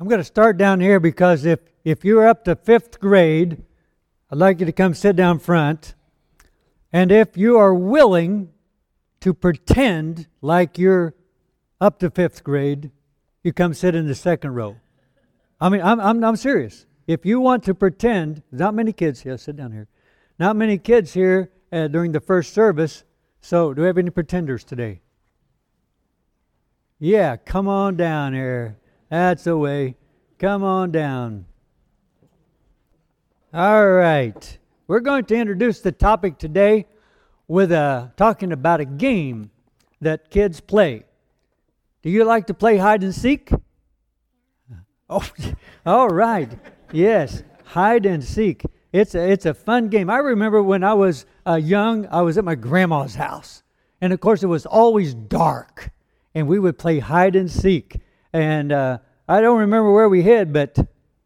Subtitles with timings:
[0.00, 3.62] I'm going to start down here because if, if you're up to fifth grade,
[4.30, 5.94] I'd like you to come sit down front.
[6.90, 8.50] And if you are willing
[9.20, 11.14] to pretend like you're
[11.82, 12.90] up to fifth grade,
[13.44, 14.76] you come sit in the second row.
[15.60, 16.86] I mean, I'm, I'm, I'm serious.
[17.06, 19.86] If you want to pretend, not many kids here, sit down here.
[20.38, 23.04] Not many kids here uh, during the first service.
[23.42, 25.02] So, do we have any pretenders today?
[26.98, 28.78] Yeah, come on down here.
[29.10, 29.96] That's the way.
[30.38, 31.46] Come on down.
[33.52, 34.58] All right.
[34.86, 36.86] We're going to introduce the topic today
[37.48, 39.50] with a, uh, talking about a game
[40.00, 41.02] that kids play.
[42.02, 43.50] Do you like to play hide and seek?
[45.12, 45.28] Oh,
[45.86, 46.48] all right.
[46.92, 48.62] Yes, hide and seek.
[48.92, 50.08] It's a, it's a fun game.
[50.08, 53.64] I remember when I was uh, young, I was at my grandma's house.
[54.00, 55.90] And of course, it was always dark.
[56.32, 58.00] And we would play hide and seek.
[58.32, 58.98] And uh,
[59.28, 60.78] I don't remember where we hid, but,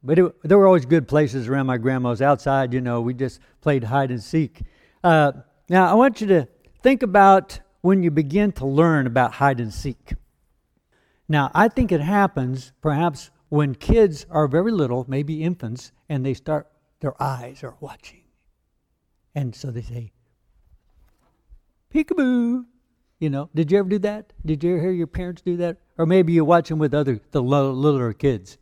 [0.02, 2.22] but it, there were always good places around my grandma's.
[2.22, 4.62] Outside, you know, we just played hide and seek.
[5.02, 5.33] Uh,
[5.69, 6.48] now, I want you to
[6.83, 10.14] think about when you begin to learn about hide and seek.
[11.28, 16.34] Now, I think it happens perhaps when kids are very little, maybe infants, and they
[16.34, 16.66] start,
[17.00, 18.22] their eyes are watching.
[19.34, 20.12] And so they say,
[21.94, 22.64] peekaboo.
[23.20, 24.33] You know, did you ever do that?
[24.44, 25.78] Did you ever hear your parents do that?
[25.97, 28.59] Or maybe you watch them with other, the littler kids.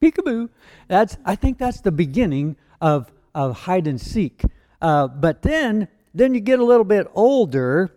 [0.00, 0.48] Peekaboo.
[0.88, 4.42] That's, I think that's the beginning of, of hide and seek.
[4.80, 7.92] Uh, but then, then you get a little bit older,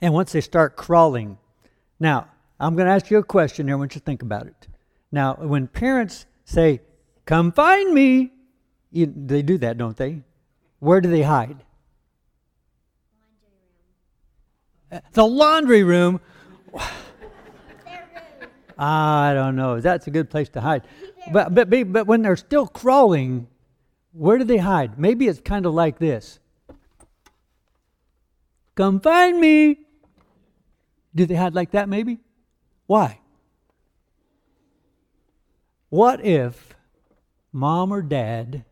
[0.00, 1.38] and once they start crawling.
[2.00, 3.76] Now, I'm going to ask you a question here.
[3.76, 4.68] I want you to think about it.
[5.10, 6.80] Now, when parents say,
[7.24, 8.32] Come find me,
[8.90, 10.22] you, they do that, don't they?
[10.80, 11.64] Where do they hide?
[15.12, 16.20] The laundry room.
[18.84, 19.80] I don't know.
[19.80, 20.82] That's a good place to hide.
[21.32, 23.46] But, but, but when they're still crawling,
[24.12, 24.98] where do they hide?
[24.98, 26.40] Maybe it's kind of like this
[28.74, 29.78] Come find me.
[31.14, 32.18] Do they hide like that, maybe?
[32.86, 33.20] Why?
[35.88, 36.74] What if
[37.52, 38.64] mom or dad,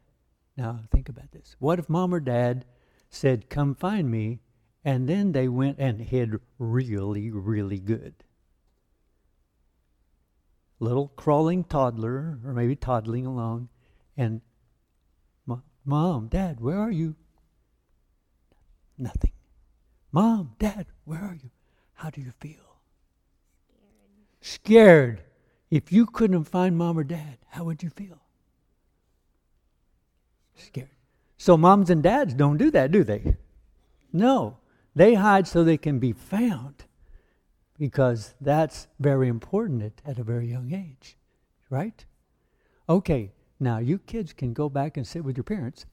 [0.56, 2.64] now think about this, what if mom or dad
[3.10, 4.40] said, Come find me,
[4.84, 8.24] and then they went and hid really, really good?
[10.80, 13.68] Little crawling toddler, or maybe toddling along,
[14.16, 14.40] and
[15.84, 17.16] Mom, Dad, where are you?
[18.98, 19.32] Nothing.
[20.12, 21.50] Mom, Dad, where are you?
[21.94, 22.70] How do you feel?
[24.40, 25.22] scared.
[25.70, 28.20] If you couldn't find mom or dad, how would you feel?
[30.56, 30.90] Scared.
[31.38, 33.36] So moms and dads don't do that, do they?
[34.12, 34.58] No.
[34.94, 36.84] They hide so they can be found
[37.80, 41.16] because that's very important at, at a very young age,
[41.70, 42.04] right?
[42.90, 45.86] Okay, now you kids can go back and sit with your parents.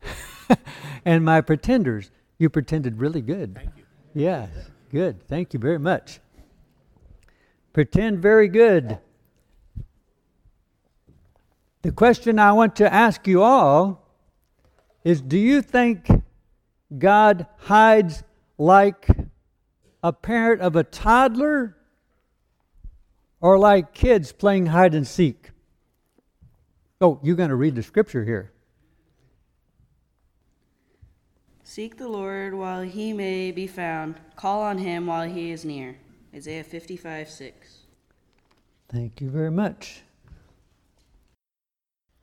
[1.06, 3.56] and my pretenders, you pretended really good.
[3.56, 3.86] Thank you.
[4.14, 4.50] Yes,
[4.92, 5.26] good.
[5.30, 6.20] Thank you very much.
[7.72, 9.00] Pretend very good.
[11.84, 14.06] The question I want to ask you all
[15.06, 16.10] is Do you think
[16.98, 18.24] God hides
[18.58, 19.08] like
[20.04, 21.77] a parent of a toddler
[23.42, 25.52] or like kids playing hide and seek?
[27.00, 28.52] Oh, you're going to read the scripture here.
[31.64, 35.98] Seek the Lord while he may be found, call on him while he is near.
[36.34, 37.78] Isaiah 55 6.
[38.90, 40.02] Thank you very much.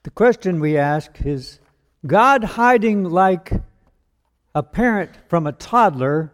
[0.02, 1.60] The question we ask is
[2.06, 3.52] God hiding like
[4.54, 6.32] a parent from a toddler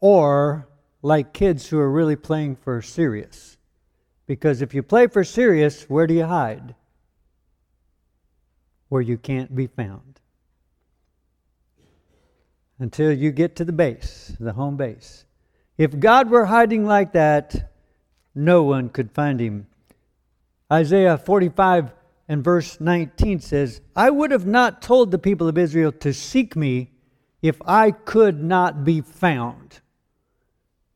[0.00, 0.68] or
[1.02, 3.56] like kids who are really playing for serious?
[4.30, 6.76] Because if you play for serious, where do you hide?
[8.88, 10.20] Where you can't be found.
[12.78, 15.24] Until you get to the base, the home base.
[15.76, 17.72] If God were hiding like that,
[18.32, 19.66] no one could find him.
[20.72, 21.92] Isaiah 45
[22.28, 26.54] and verse 19 says, I would have not told the people of Israel to seek
[26.54, 26.92] me
[27.42, 29.80] if I could not be found.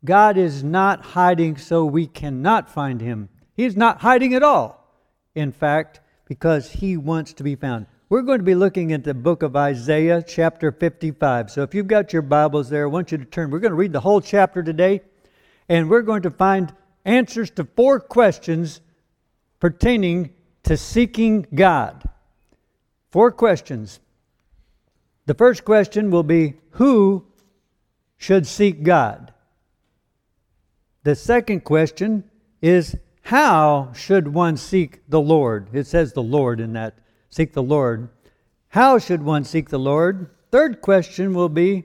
[0.04, 3.28] God is not hiding so we cannot find him.
[3.54, 4.86] He's not hiding at all,
[5.34, 7.86] in fact, because he wants to be found.
[8.08, 11.50] We're going to be looking at the book of Isaiah, chapter 55.
[11.50, 13.50] So if you've got your Bibles there, I want you to turn.
[13.50, 15.00] We're going to read the whole chapter today,
[15.68, 16.74] and we're going to find
[17.04, 18.80] answers to four questions
[19.58, 20.34] pertaining
[20.64, 22.08] to seeking God.
[23.10, 24.00] Four questions.
[25.26, 27.24] The first question will be Who
[28.16, 29.33] should seek God?
[31.04, 32.24] The second question
[32.60, 35.68] is How should one seek the Lord?
[35.72, 36.98] It says the Lord in that.
[37.30, 38.08] Seek the Lord.
[38.68, 40.30] How should one seek the Lord?
[40.50, 41.84] Third question will be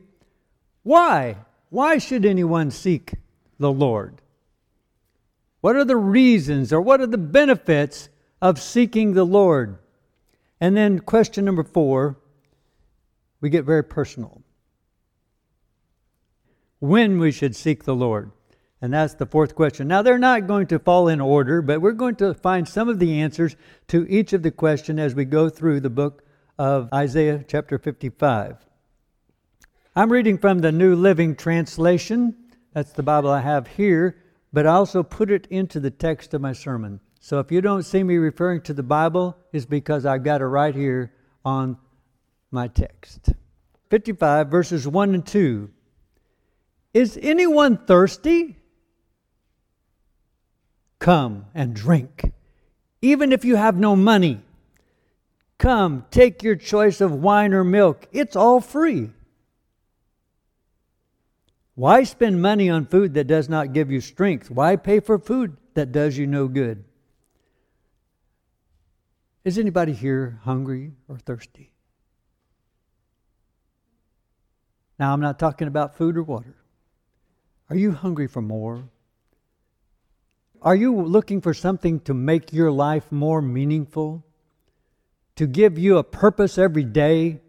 [0.84, 1.38] why?
[1.70, 3.14] Why should anyone seek
[3.60, 4.22] the Lord?
[5.62, 8.10] What are the reasons or what are the benefits
[8.42, 9.78] of seeking the Lord?
[10.62, 12.18] And then question number four,
[13.42, 14.42] we get very personal.
[16.80, 18.32] When we should seek the Lord.
[18.82, 19.88] And that's the fourth question.
[19.90, 23.00] Now, they're not going to fall in order, but we're going to find some of
[23.00, 23.56] the answers
[23.88, 26.24] to each of the questions as we go through the book
[26.58, 28.58] of Isaiah chapter 55.
[29.96, 32.36] I'm reading from the New Living Translation.
[32.74, 34.24] That's the Bible I have here,
[34.54, 37.02] but I also put it into the text of my sermon.
[37.20, 40.46] So if you don't see me referring to the Bible, it's because I've got it
[40.46, 41.12] right here
[41.44, 41.78] on
[42.50, 43.34] my text.
[43.90, 45.70] 55, verses 1 and 2.
[46.94, 48.56] Is anyone thirsty?
[51.00, 52.34] Come and drink.
[53.02, 54.42] Even if you have no money,
[55.58, 58.08] come, take your choice of wine or milk.
[58.12, 59.12] It's all free.
[61.76, 64.52] Why spend money on food that does not give you strength?
[64.52, 66.84] Why pay for food that does you no good?
[69.46, 71.72] Is anybody here hungry or thirsty?
[75.00, 76.56] Now, I'm not talking about food or water.
[77.70, 78.84] Are you hungry for more?
[80.62, 84.26] Are you looking for something to make your life more meaningful?
[85.38, 87.40] To give you a purpose every day?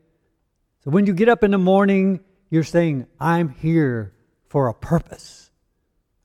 [0.84, 2.20] So when you get up in the morning,
[2.50, 4.12] you're saying, I'm here
[4.48, 5.50] for a purpose.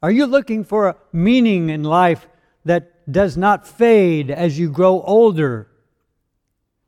[0.03, 2.27] Are you looking for a meaning in life
[2.65, 5.67] that does not fade as you grow older?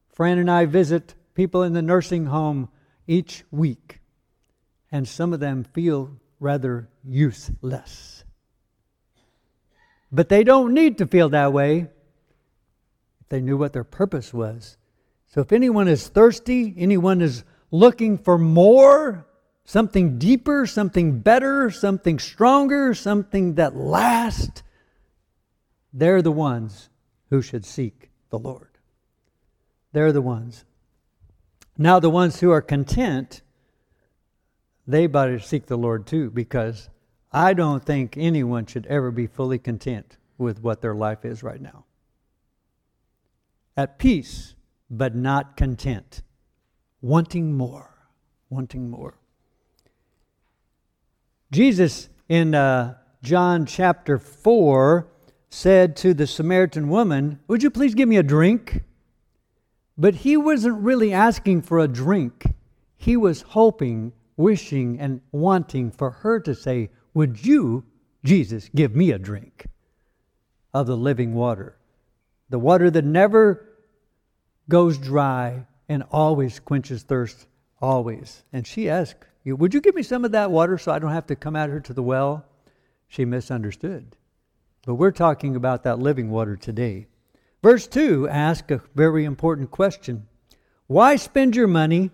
[0.10, 2.70] Fran and I visit people in the nursing home
[3.08, 4.00] each week,
[4.92, 8.17] and some of them feel rather useless.
[10.12, 11.88] But they don't need to feel that way
[13.22, 14.78] if they knew what their purpose was.
[15.28, 19.26] So if anyone is thirsty, anyone is looking for more,
[19.66, 24.64] something deeper, something better, something stronger, something that lasts,
[25.92, 26.90] they're the ones
[27.30, 28.70] who should seek the Lord.
[29.92, 30.64] They're the ones.
[31.78, 33.42] Now, the ones who are content,
[34.88, 36.90] they better seek the Lord too, because
[37.32, 41.62] I don't think anyone should ever be fully content with what their life is right
[41.62, 41.86] now.
[43.76, 44.56] At peace,
[44.90, 46.22] but not content.
[47.02, 47.92] Wanting more.
[48.50, 49.18] Wanting more.
[51.52, 55.08] Jesus in uh, John chapter 4
[55.50, 58.84] said to the Samaritan woman, Would you please give me a drink?
[59.98, 62.54] But he wasn't really asking for a drink.
[62.96, 67.84] He was hoping, wishing, and wanting for her to say, would you,
[68.24, 69.66] Jesus, give me a drink
[70.72, 71.76] of the living water?
[72.50, 73.68] The water that never
[74.70, 77.48] goes dry and always quenches thirst,
[77.82, 78.44] always.
[78.54, 81.26] And she asked, Would you give me some of that water so I don't have
[81.28, 82.46] to come out here to the well?
[83.08, 84.16] She misunderstood.
[84.86, 87.08] But we're talking about that living water today.
[87.64, 90.28] Verse 2 asks a very important question
[90.86, 92.12] Why spend your money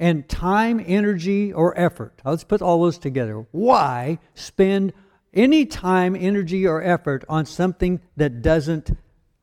[0.00, 2.20] and time, energy, or effort.
[2.24, 3.46] Let's put all those together.
[3.52, 4.94] Why spend
[5.34, 8.96] any time, energy, or effort on something that doesn't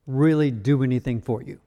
[0.07, 1.59] really do anything for you?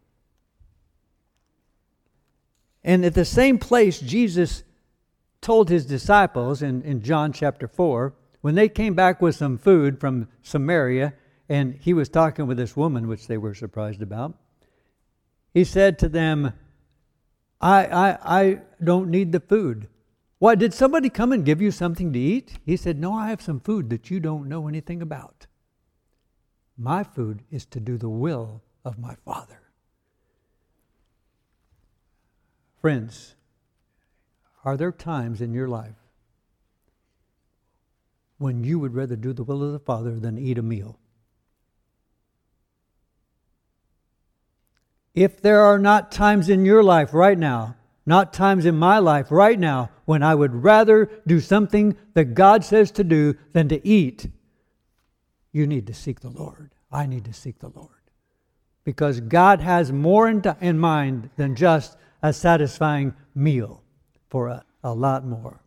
[2.82, 4.64] And at the same place, Jesus
[5.40, 10.00] told his disciples in, in John chapter 4, when they came back with some food
[10.00, 11.14] from Samaria,
[11.48, 14.34] and he was talking with this woman, which they were surprised about,
[15.54, 16.54] he said to them,
[17.60, 19.88] I, I, I don't need the food.
[20.38, 22.58] Why, did somebody come and give you something to eat?
[22.64, 25.46] He said, No, I have some food that you don't know anything about.
[26.78, 29.60] My food is to do the will of my Father.
[32.80, 33.34] Friends,
[34.64, 35.96] are there times in your life
[38.38, 40.98] when you would rather do the will of the Father than eat a meal?
[45.14, 47.76] If there are not times in your life right now,
[48.06, 52.64] not times in my life right now, when I would rather do something that God
[52.64, 54.28] says to do than to eat,
[55.52, 56.70] you need to seek the Lord.
[56.90, 57.88] I need to seek the Lord.
[58.84, 63.82] Because God has more in, in mind than just a satisfying meal
[64.28, 65.60] for us, a lot more.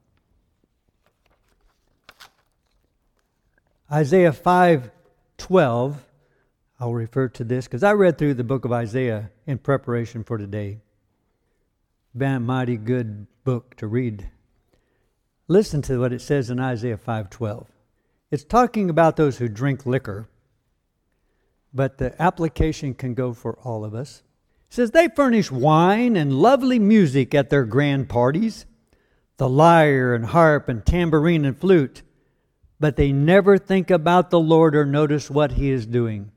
[3.91, 4.89] Isaiah 5
[5.37, 6.03] 12
[6.83, 10.37] I'll refer to this because I read through the book of Isaiah in preparation for
[10.37, 10.81] today.
[12.13, 14.29] Been a mighty good book to read.
[15.47, 17.67] Listen to what it says in Isaiah 5:12.
[18.31, 20.27] It's talking about those who drink liquor.
[21.73, 24.21] but the application can go for all of us.
[24.67, 28.65] It says, They furnish wine and lovely music at their grand parties,
[29.37, 32.01] the lyre and harp and tambourine and flute,
[32.77, 36.33] but they never think about the Lord or notice what He is doing.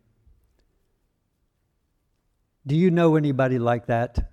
[2.66, 4.30] Do you know anybody like that?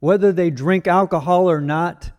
[0.00, 2.10] Whether they drink alcohol or not,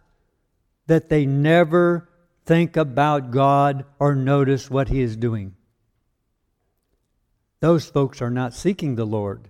[0.87, 2.09] that they never
[2.45, 5.55] think about God or notice what He is doing.
[7.59, 9.49] Those folks are not seeking the Lord.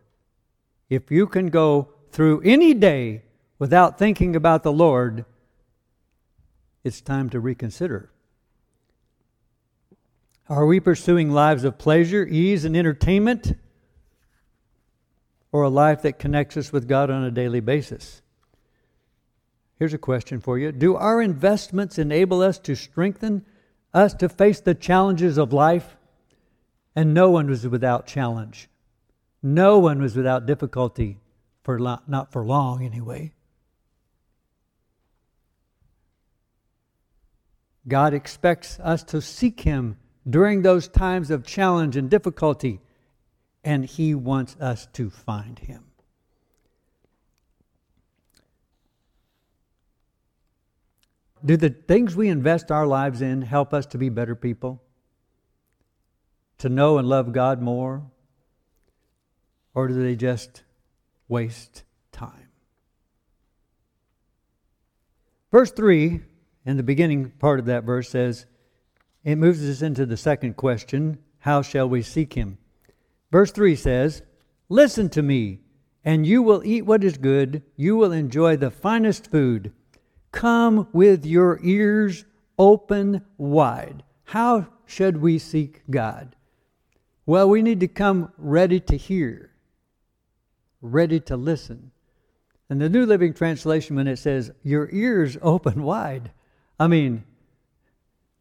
[0.90, 3.24] If you can go through any day
[3.58, 5.26] without thinking about the Lord,
[6.84, 8.12] it's time to reconsider.
[10.48, 13.54] Are we pursuing lives of pleasure, ease, and entertainment?
[15.54, 18.22] Or a life that connects us with God on a daily basis?
[19.80, 23.46] Here's a question for you Do our investments enable us to strengthen
[23.94, 25.96] us to face the challenges of life?
[26.96, 28.70] And no one was without challenge.
[29.42, 31.20] No one was without difficulty,
[31.64, 33.34] for lo- not for long anyway.
[37.88, 42.80] God expects us to seek Him during those times of challenge and difficulty,
[43.63, 45.86] and He wants us to find Him.
[51.46, 54.82] Do the things we invest our lives in help us to be better people?
[56.60, 58.03] To know and love God more?
[59.74, 60.63] Or do they just
[61.27, 62.50] waste time?
[65.51, 66.22] Verse 3,
[66.65, 68.46] in the beginning part of that verse, says,
[69.24, 72.58] it moves us into the second question how shall we seek him?
[73.34, 74.22] Verse 3 says,
[74.70, 75.62] Listen to me,
[76.06, 79.74] and you will eat what is good, you will enjoy the finest food.
[80.32, 82.25] Come with your ears
[82.60, 84.04] open wide.
[84.25, 86.36] How should we seek God?
[87.25, 89.50] Well, we need to come ready to hear,
[90.80, 91.90] ready to listen.
[92.70, 96.30] And the New Living Translation, when it says, Your ears open wide,
[96.80, 97.24] I mean,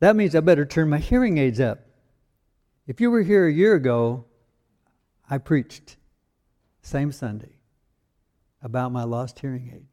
[0.00, 1.80] that means I better turn my hearing aids up.
[2.86, 4.26] If you were here a year ago,
[5.32, 5.96] I preached,
[6.82, 7.56] same Sunday,
[8.62, 9.86] about my lost hearing aid.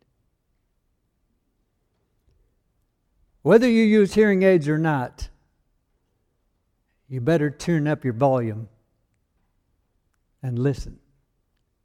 [3.42, 5.30] Whether you use hearing aids or not,
[7.08, 8.68] you better turn up your volume
[10.44, 11.00] and listen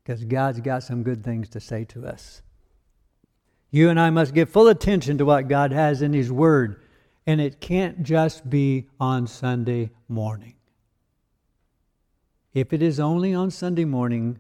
[0.02, 2.42] because God's got some good things to say to us.
[3.70, 6.82] You and I must give full attention to what God has in His Word
[7.25, 10.56] and it can't just be on Sunday morning.
[12.54, 14.38] If it is only on Sunday morning,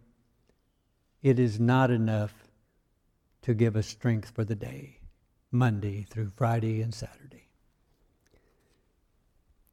[1.20, 2.32] it is not enough
[3.42, 5.00] to give us strength for the day,
[5.50, 7.48] Monday through Friday and Saturday.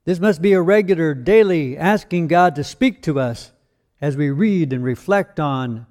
[0.03, 3.51] This must be a regular, daily asking God to speak to us
[4.01, 5.85] as we read and reflect on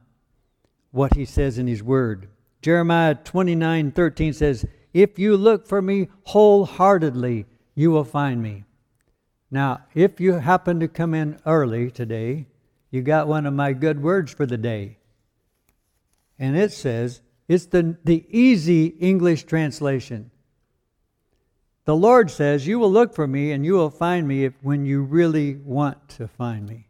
[0.90, 2.28] what He says in His Word.
[2.61, 8.64] Jeremiah 29 13 says, if you look for me wholeheartedly, you will find me.
[9.50, 12.47] Now, if you happen to come in early today,
[12.90, 14.99] you got one of my good words for the day.
[16.38, 20.30] And it says, it's the, the easy English translation.
[21.85, 24.87] The Lord says, You will look for me and you will find me if, when
[24.87, 26.87] you really want to find me.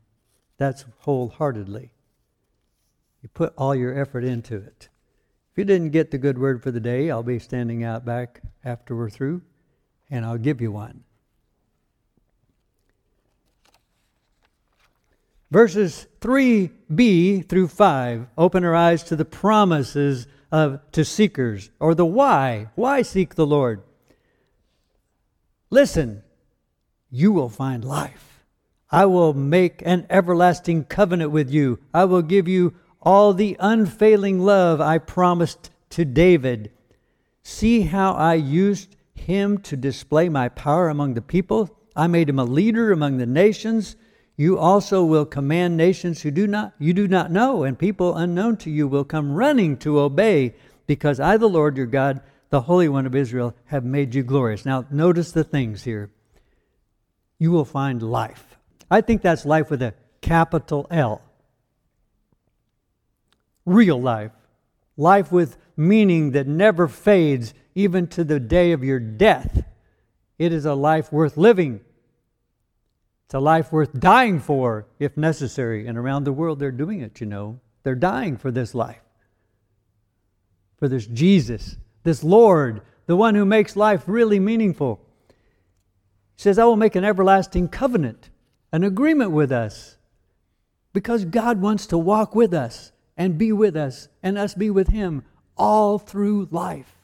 [0.59, 1.93] That's wholeheartedly.
[3.23, 4.89] You put all your effort into it
[5.53, 8.43] If you didn't get the good word for the day, I'll be standing out back
[8.63, 9.41] after we're through,
[10.11, 11.05] and I'll give you one.
[15.51, 22.07] Verses 3b through 5 open our eyes to the promises of to seekers or the
[22.07, 22.69] why.
[22.75, 23.83] Why seek the Lord?
[25.71, 26.23] Listen,
[27.11, 28.45] you will find life.
[28.91, 31.79] I will make an everlasting covenant with you.
[31.95, 36.73] I will give you all the unfailing love I promised to David.
[37.43, 41.77] See how I used him to display my power among the people.
[41.95, 43.97] I made him a leader among the nations.
[44.41, 48.57] You also will command nations who do not you do not know, and people unknown
[48.65, 50.55] to you will come running to obey,
[50.87, 54.65] because I, the Lord your God, the Holy One of Israel, have made you glorious.
[54.65, 56.11] Now, notice the things here.
[57.39, 58.57] You will find life.
[58.91, 59.93] I think that's life with a
[60.23, 61.21] capital L
[63.67, 64.33] real life,
[64.97, 69.65] life with meaning that never fades even to the day of your death.
[70.39, 71.81] It is a life worth living.
[73.31, 75.87] It's a life worth dying for if necessary.
[75.87, 77.61] And around the world, they're doing it, you know.
[77.85, 79.05] They're dying for this life,
[80.81, 85.01] for this Jesus, this Lord, the one who makes life really meaningful.
[85.29, 88.31] He says, I will make an everlasting covenant,
[88.73, 89.97] an agreement with us.
[90.93, 94.89] Because God wants to walk with us and be with us and us be with
[94.89, 95.23] Him
[95.57, 96.97] all through life.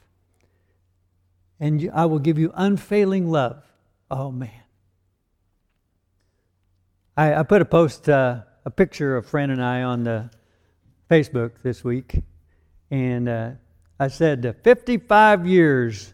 [1.57, 3.63] And I will give you unfailing love.
[4.11, 4.66] Oh, man.
[7.17, 10.29] I, I put a post, uh, a picture of Fran and I on the
[11.09, 12.21] Facebook this week,
[12.91, 13.51] and uh,
[13.99, 16.13] I said 55 years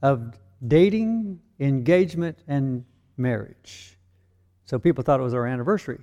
[0.00, 2.84] of dating, engagement, and
[3.16, 3.98] marriage.
[4.66, 5.98] So people thought it was our anniversary.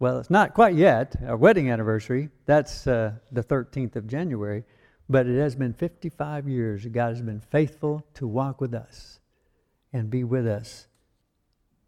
[0.00, 2.28] Well, it's not quite yet, our wedding anniversary.
[2.46, 4.64] That's uh, the 13th of January.
[5.08, 6.86] But it has been 55 years.
[6.86, 9.20] God has been faithful to walk with us
[9.92, 10.88] and be with us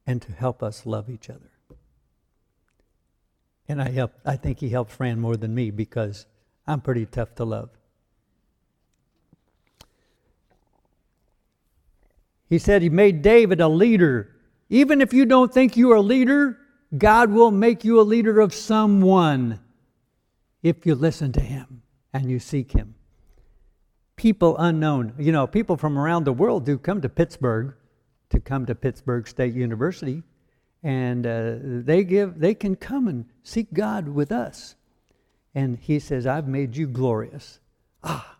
[0.07, 1.51] and to help us love each other.
[3.69, 6.27] And I, help, I think he helped Fran more than me because
[6.67, 7.71] I'm pretty tough to love.
[12.49, 14.37] He said he made David a leader.
[14.69, 16.59] Even if you don't think you're a leader,
[16.97, 19.61] God will make you a leader of someone
[20.63, 21.83] if you listen to him
[22.13, 22.95] and you seek him.
[24.17, 27.75] People unknown, you know, people from around the world do come to Pittsburg
[28.31, 30.23] to come to Pittsburg State University,
[30.83, 34.77] and uh, they give they can come and seek God with us.
[35.55, 37.61] And he says, "I've made you glorious."
[38.03, 38.35] Ah,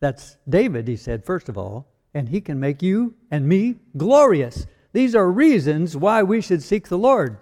[0.00, 0.88] that's David.
[0.88, 4.66] He said, first of all, and he can make you and me glorious.
[4.92, 7.38] These are reasons why we should seek the Lord.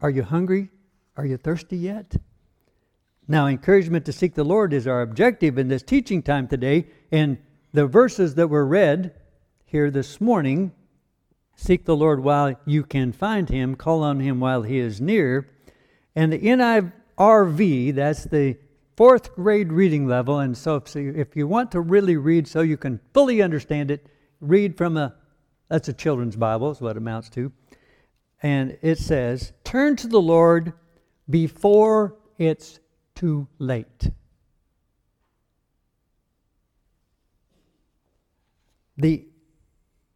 [0.00, 0.70] Are you hungry?
[1.16, 2.16] Are you thirsty yet?
[3.28, 6.86] Now, encouragement to seek the Lord is our objective in this teaching time today.
[7.12, 7.38] And
[7.72, 9.14] the verses that were read
[9.72, 10.70] here this morning
[11.56, 15.48] seek the Lord while you can find him, call on him while he is near.
[16.14, 18.58] And the NIRV, that's the
[18.98, 20.40] fourth grade reading level.
[20.40, 24.06] And so if, if you want to really read so you can fully understand it,
[24.42, 25.14] read from a,
[25.70, 27.50] that's a children's Bible, is what it amounts to.
[28.42, 30.74] And it says, Turn to the Lord
[31.30, 32.78] before it's
[33.14, 34.10] too late.
[38.98, 39.31] The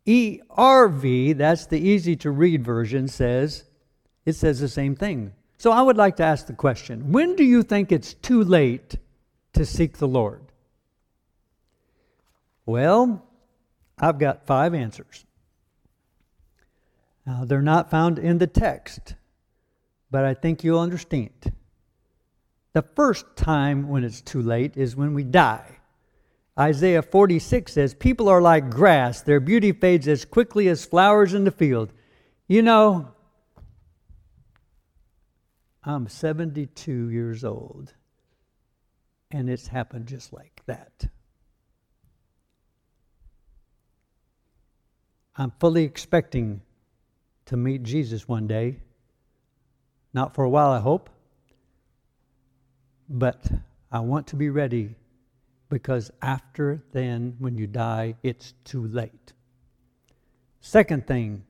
[0.07, 3.65] ERV, that's the easy to read version, says,
[4.25, 5.33] it says the same thing.
[5.59, 8.97] So I would like to ask the question when do you think it's too late
[9.55, 10.43] to seek the Lord?
[12.67, 13.25] Well,
[13.99, 15.25] I've got five answers.
[17.25, 19.15] Now, they're not found in the text,
[20.11, 21.53] but I think you'll understand.
[22.73, 25.76] The first time when it's too late is when we die.
[26.59, 31.45] Isaiah 46 says, People are like grass, their beauty fades as quickly as flowers in
[31.45, 31.93] the field.
[32.49, 33.09] You know,
[35.85, 37.93] I'm 72 years old,
[39.31, 41.09] and it's happened just like that.
[45.37, 46.63] I'm fully expecting
[47.45, 48.79] to meet Jesus one day.
[50.15, 51.11] Not for a while, I hope.
[53.09, 53.45] But
[53.93, 54.95] I want to be ready
[55.69, 59.33] because after then, when you die, it's too late.
[60.61, 61.45] Second thing,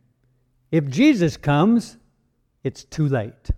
[0.70, 1.96] if Jesus comes,
[2.64, 3.50] it's too late.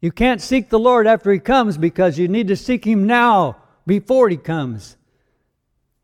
[0.00, 3.56] You can't seek the Lord after He comes because you need to seek Him now
[3.86, 4.96] before He comes.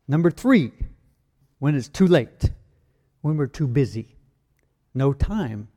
[0.07, 0.71] Number three,
[1.59, 2.51] when it's too late,
[3.21, 4.15] when we're too busy,
[4.93, 5.67] no time.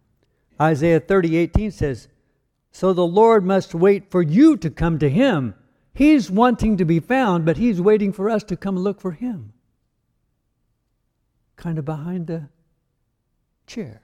[0.61, 2.09] Isaiah 30, 18 says,
[2.71, 5.55] So the Lord must wait for you to come to Him.
[5.93, 9.53] He's wanting to be found, but He's waiting for us to come look for Him.
[11.57, 12.49] Kind of behind the
[13.67, 14.03] chair.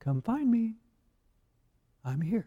[0.00, 0.74] Come find me.
[2.04, 2.46] I'm here.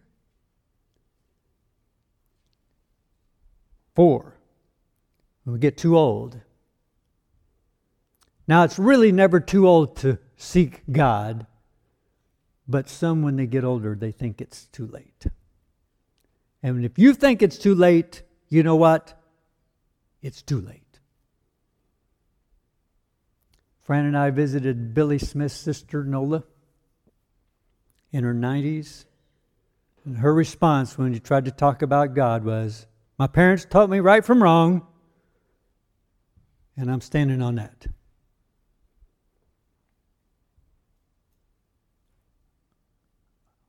[3.96, 4.36] Four,
[5.44, 6.42] when we get too old.
[8.48, 11.48] Now, it's really never too old to seek God,
[12.68, 15.28] but some, when they get older, they think it's too late.
[16.66, 19.14] And if you think it's too late, you know what?
[20.24, 20.82] It's too late.
[23.84, 26.44] Fran and I visited Billy Smith's sister, Nola,
[28.12, 29.06] in her 90s.
[30.06, 32.88] And her response when you tried to talk about God was,
[33.20, 34.88] my parents taught me right from wrong,
[36.76, 37.86] and I'm standing on that.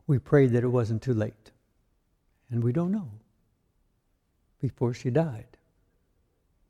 [0.07, 1.53] We prayed that it wasn't too late,
[2.51, 3.11] and we don't know
[4.61, 5.47] before she died.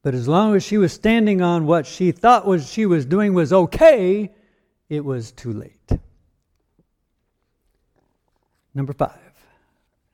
[0.03, 3.35] But as long as she was standing on what she thought was she was doing
[3.35, 4.33] was okay,
[4.89, 5.99] it was too late.
[8.75, 9.33] Number five,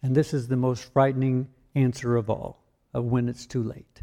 [0.03, 2.63] and this is the most frightening answer of all
[2.95, 4.03] of when it's too late.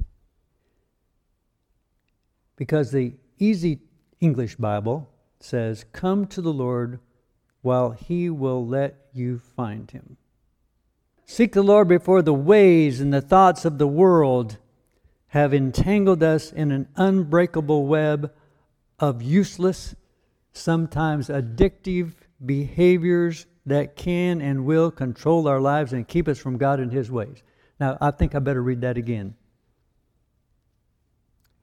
[2.56, 3.80] Because the easy
[4.20, 7.00] English Bible says, Come to the Lord
[7.62, 10.18] while he will let you find him.
[11.32, 14.58] Seek the Lord before the ways and the thoughts of the world
[15.28, 18.34] have entangled us in an unbreakable web
[18.98, 19.96] of useless,
[20.54, 22.14] sometimes addictive
[22.44, 27.12] behaviors that can and will control our lives and keep us from God and His
[27.12, 27.44] ways.
[27.80, 29.36] Now, I think I better read that again.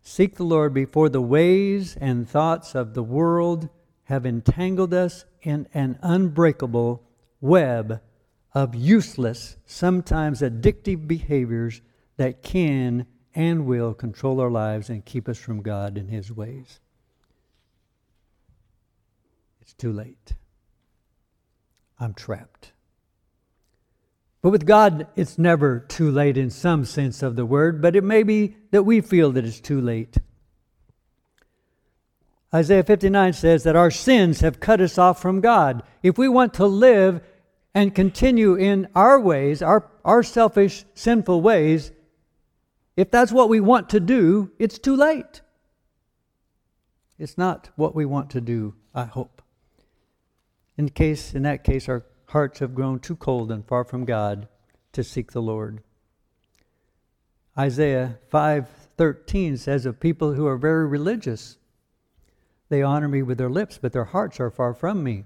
[0.01, 3.69] Seek the Lord before the ways and thoughts of the world
[4.05, 7.03] have entangled us in an unbreakable
[7.41, 8.01] web
[8.57, 11.83] of useless, sometimes addictive behaviors
[12.17, 16.81] that can and will control our lives and keep us from God and His ways.
[19.61, 20.33] It's too late.
[22.01, 22.73] I'm trapped.
[24.41, 28.05] But with God, it's never too late in some sense of the word, but it
[28.05, 30.17] may be that we feel that it's too late.
[32.55, 35.83] Isaiah 59 says that our sins have cut us off from God.
[36.03, 37.21] If we want to live
[37.77, 41.93] and continue in our ways, our, our selfish, sinful ways,
[42.97, 45.43] if that's what we want to do, it's too late.
[47.19, 49.43] It's not what we want to do, I hope.
[50.79, 54.49] In case in that case our hearts have grown too cold and far from God
[54.93, 55.83] to seek the Lord.
[57.59, 61.59] Isaiah 5:13 says of people who are very religious,
[62.71, 65.25] they honor me with their lips, but their hearts are far from me.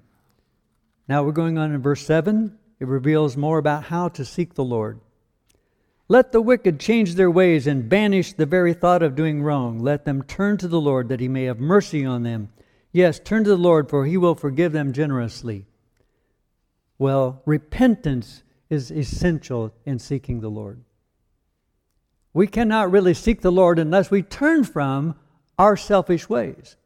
[1.10, 2.56] Now we're going on in verse 7.
[2.78, 5.00] It reveals more about how to seek the Lord.
[6.06, 9.80] Let the wicked change their ways and banish the very thought of doing wrong.
[9.80, 12.50] Let them turn to the Lord that he may have mercy on them.
[12.92, 15.66] Yes, turn to the Lord, for he will forgive them generously.
[16.96, 20.84] Well, repentance is essential in seeking the Lord.
[22.32, 25.16] We cannot really seek the Lord unless we turn from
[25.58, 26.76] our selfish ways.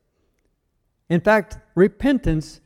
[1.11, 2.63] In fact, repentance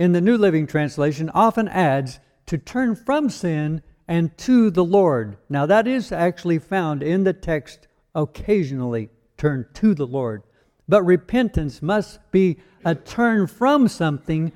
[0.00, 5.36] in the New Living Translation often adds to turn from sin and to the Lord.
[5.50, 10.42] Now, that is actually found in the text occasionally, turn to the Lord.
[10.88, 14.52] But repentance must be a turn from something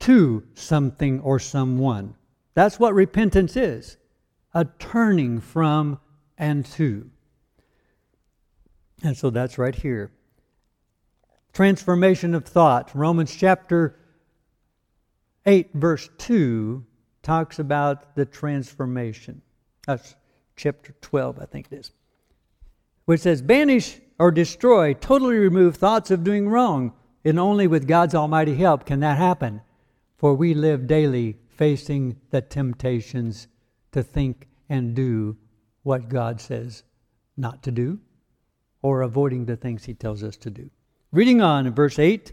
[0.00, 2.14] to something or someone.
[2.54, 3.98] That's what repentance is
[4.54, 6.00] a turning from
[6.38, 7.10] and to.
[9.02, 10.12] And so that's right here.
[11.52, 12.90] Transformation of thought.
[12.94, 13.97] Romans chapter
[15.48, 16.84] 8, verse 2
[17.22, 19.40] talks about the transformation.
[19.86, 20.14] That's
[20.56, 21.92] chapter 12, I think it is.
[23.06, 26.92] Which says, Banish or destroy, totally remove thoughts of doing wrong.
[27.24, 29.62] And only with God's almighty help can that happen.
[30.18, 33.48] For we live daily facing the temptations
[33.92, 35.36] to think and do
[35.82, 36.82] what God says
[37.38, 37.98] not to do
[38.82, 40.68] or avoiding the things He tells us to do.
[41.10, 42.32] Reading on in verse 8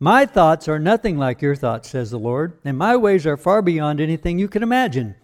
[0.00, 3.62] My thoughts are nothing like your thoughts, says the Lord, and my ways are far
[3.62, 5.16] beyond anything you can imagine.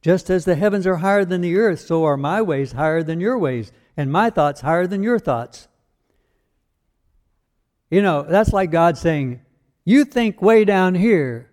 [0.00, 3.20] Just as the heavens are higher than the earth, so are my ways higher than
[3.20, 5.68] your ways, and my thoughts higher than your thoughts.
[7.90, 9.42] You know, that's like God saying,
[9.84, 11.50] You think way down here,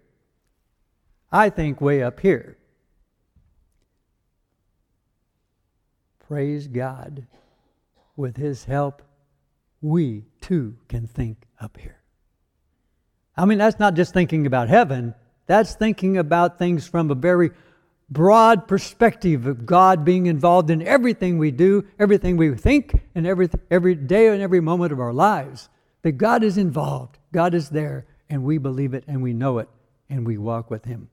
[1.32, 2.58] I think way up here.
[6.28, 7.28] Praise God.
[8.16, 9.02] With His help,
[9.82, 11.99] we too can think up here.
[13.40, 15.16] I mean, that's not just thinking about heaven,
[15.48, 17.52] that's thinking about things from a very
[18.10, 23.50] broad perspective of God being involved in everything we do, everything we think, and every,
[23.72, 25.70] every day and every moment of our lives.
[26.02, 29.70] That God is involved, God is there, and we believe it and we know it,
[30.10, 31.10] and we walk with Him.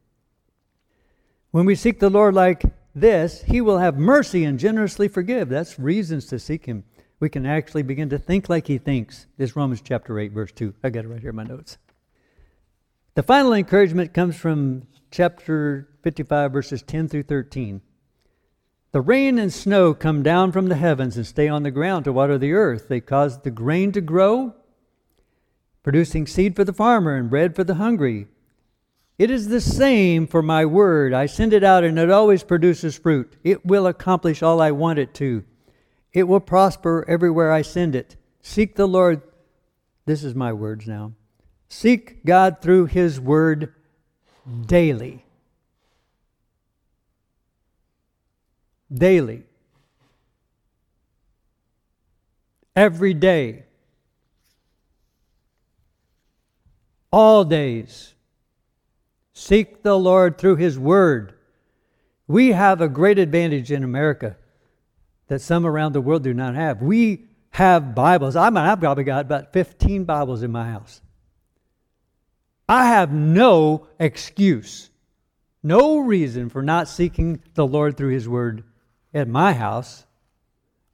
[1.52, 5.48] When we seek the Lord like this, He will have mercy and generously forgive.
[5.48, 6.82] That's reasons to seek Him.
[7.20, 9.26] We can actually begin to think like He thinks.
[9.36, 10.74] This Romans chapter 8, verse 2.
[10.82, 11.78] I got it right here in my notes.
[13.16, 17.80] The final encouragement comes from chapter 55, verses 10 through 13.
[18.92, 22.12] The rain and snow come down from the heavens and stay on the ground to
[22.12, 22.88] water the earth.
[22.88, 24.52] They cause the grain to grow,
[25.82, 28.26] producing seed for the farmer and bread for the hungry.
[29.16, 31.14] It is the same for my word.
[31.14, 33.34] I send it out and it always produces fruit.
[33.42, 35.42] It will accomplish all I want it to.
[36.12, 38.16] It will prosper everywhere I send it.
[38.42, 39.22] Seek the Lord.
[40.04, 41.14] This is my words now.
[41.68, 43.74] Seek God through His word
[44.66, 45.24] daily.
[48.92, 49.44] Daily.
[52.74, 53.64] Every day.
[57.10, 58.14] All days
[59.38, 61.34] Seek the Lord through His Word.
[62.26, 64.38] We have a great advantage in America
[65.28, 66.80] that some around the world do not have.
[66.80, 68.34] We have Bibles.
[68.34, 71.02] I mean, I've probably got about 15 Bibles in my house.
[72.68, 74.90] I have no excuse,
[75.62, 78.64] no reason for not seeking the Lord through His Word
[79.14, 80.04] at my house.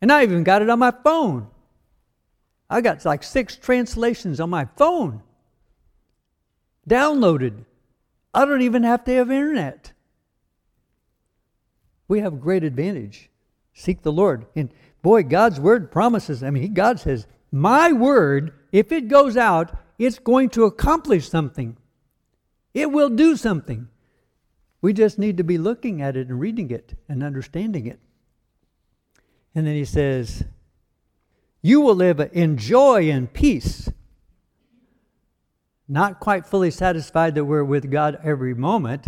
[0.01, 1.49] And I even got it on my phone.
[2.69, 5.23] I got like six translations on my phone
[6.89, 7.65] downloaded.
[8.35, 9.93] I don't even have to have internet.
[12.09, 13.31] We have great advantage.
[13.75, 14.47] Seek the Lord.
[14.57, 16.43] And boy, God's word promises.
[16.43, 21.77] I mean, God says, My word, if it goes out, it's going to accomplish something.
[22.75, 23.88] It will do something.
[24.81, 28.01] We just need to be looking at it and reading it and understanding it.
[29.55, 30.45] And then he says,
[31.61, 33.91] You will live in joy and peace.
[35.87, 39.07] Not quite fully satisfied that we're with God every moment.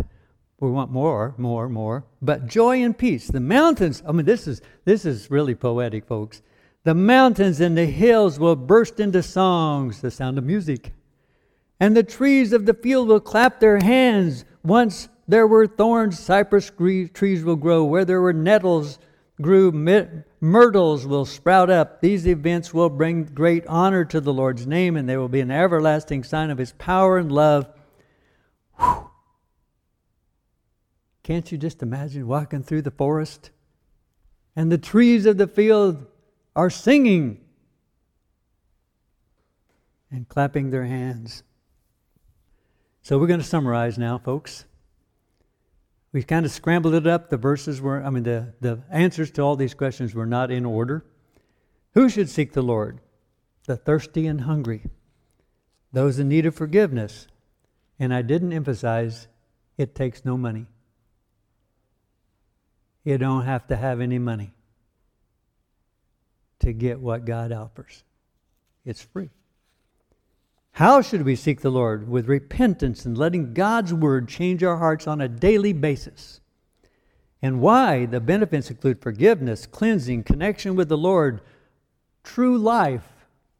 [0.61, 2.05] We want more, more, more.
[2.23, 3.27] But joy and peace.
[3.29, 6.43] The mountains, I mean, this is, this is really poetic, folks.
[6.85, 10.93] The mountains and the hills will burst into songs, the sound of music.
[11.81, 14.45] And the trees of the field will clap their hands.
[14.63, 17.85] Once there were thorns, cypress trees will grow.
[17.85, 18.99] Where there were nettles,
[19.41, 19.73] grew
[20.41, 22.03] myrtles will sprout up.
[22.03, 25.51] These events will bring great honor to the Lord's name, and they will be an
[25.51, 27.67] everlasting sign of his power and love.
[28.79, 29.11] Whew.
[31.23, 33.51] Can't you just imagine walking through the forest?
[34.55, 36.07] And the trees of the field
[36.57, 37.41] are singing
[40.11, 41.43] and clapping their hands.
[43.03, 44.65] So we're going to summarize now, folks.
[46.13, 47.29] We kind of scrambled it up.
[47.29, 50.65] The verses were, I mean, the, the answers to all these questions were not in
[50.65, 51.05] order.
[51.95, 53.01] Who should seek the Lord?
[53.67, 54.83] The thirsty and hungry,
[55.93, 57.27] those in need of forgiveness.
[57.99, 59.27] And I didn't emphasize
[59.77, 60.67] it takes no money.
[63.05, 64.54] You don't have to have any money
[66.61, 68.05] to get what God offers,
[68.85, 69.31] it's free.
[70.73, 72.09] How should we seek the Lord?
[72.09, 76.41] With repentance and letting God's word change our hearts on a daily basis.
[77.41, 78.07] And why?
[78.07, 81.43] The benefits include forgiveness, cleansing, connection with the Lord,
[82.25, 83.07] true life,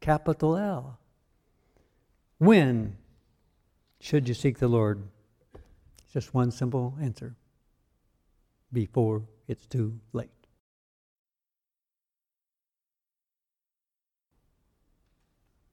[0.01, 0.99] capital L.
[2.37, 2.97] When
[4.01, 5.07] should you seek the Lord?
[6.11, 7.35] Just one simple answer
[8.73, 10.34] before it's too late.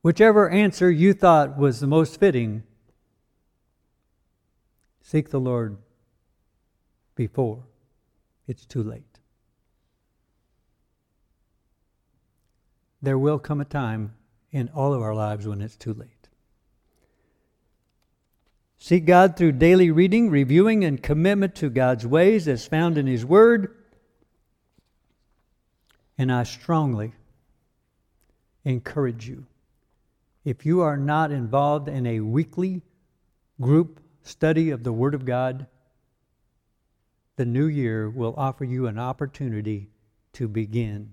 [0.03, 2.65] Whichever answer you thought was the most fitting,
[5.01, 5.79] seek the Lord
[7.15, 7.63] before
[8.49, 9.05] it's too late.
[13.01, 14.15] There will come a time
[14.51, 16.29] in all of our lives when it's too late.
[18.79, 23.25] Seek God through daily reading, reviewing, and commitment to God's ways as found in His
[23.25, 23.77] Word.
[26.19, 27.13] And I strongly
[28.65, 29.47] encourage you
[30.45, 32.83] if you are not involved in a weekly
[33.61, 35.67] group study of the Word of God,
[37.37, 39.89] the new year will offer you an opportunity
[40.33, 41.13] to begin.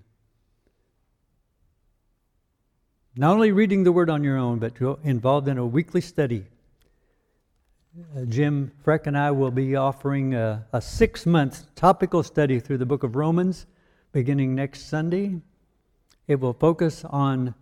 [3.16, 6.46] Not only reading the Word on your own, but to involved in a weekly study.
[8.16, 12.78] Uh, Jim Freck and I will be offering a, a six month topical study through
[12.78, 13.66] the book of Romans
[14.12, 15.40] beginning next Sunday.
[16.28, 17.54] It will focus on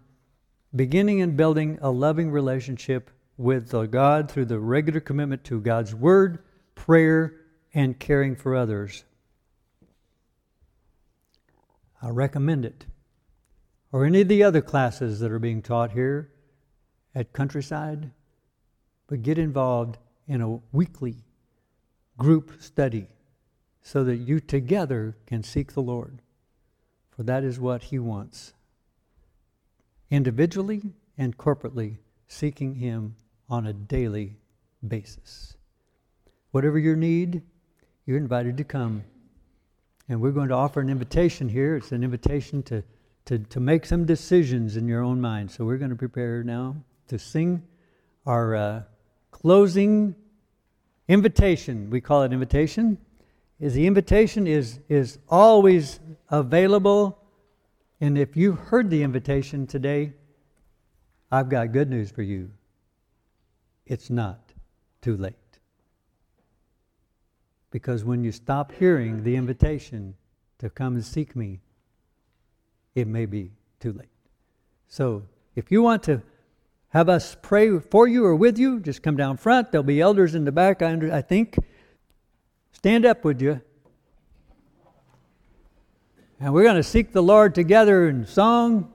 [0.74, 6.40] beginning and building a loving relationship with God through the regular commitment to God's Word,
[6.74, 7.36] prayer,
[7.72, 9.04] and caring for others.
[12.02, 12.86] I recommend it.
[13.92, 16.30] Or any of the other classes that are being taught here
[17.14, 18.10] at Countryside.
[19.06, 21.16] But get involved in a weekly
[22.18, 23.08] group study
[23.82, 26.20] so that you together can seek the Lord.
[27.10, 28.52] For that is what He wants
[30.10, 30.82] individually
[31.16, 33.16] and corporately, seeking Him
[33.48, 34.36] on a daily
[34.86, 35.56] basis.
[36.50, 37.42] Whatever your need,
[38.06, 39.04] you're invited to come.
[40.08, 41.76] And we're going to offer an invitation here.
[41.76, 42.82] It's an invitation to,
[43.26, 45.50] to, to make some decisions in your own mind.
[45.50, 46.76] So we're going to prepare now
[47.08, 47.62] to sing
[48.24, 48.82] our uh,
[49.30, 50.14] closing
[51.08, 51.90] invitation.
[51.90, 52.98] We call it invitation.
[53.60, 57.17] Is the invitation is, is always available
[58.00, 60.12] and if you heard the invitation today,
[61.30, 62.50] I've got good news for you.
[63.86, 64.52] It's not
[65.02, 65.34] too late.
[67.70, 70.14] Because when you stop hearing the invitation
[70.58, 71.60] to come and seek me,
[72.94, 74.08] it may be too late.
[74.88, 76.22] So if you want to
[76.90, 79.70] have us pray for you or with you, just come down front.
[79.70, 81.56] There'll be elders in the back, I, under, I think.
[82.72, 83.60] Stand up, would you?
[86.40, 88.92] And we're going to seek the Lord together in song